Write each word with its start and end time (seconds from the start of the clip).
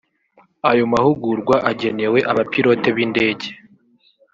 Ayo 0.69 0.83
mahugurwa 0.93 1.55
agenewe 1.71 2.19
abapilote 2.31 2.87
b’indege 2.95 3.47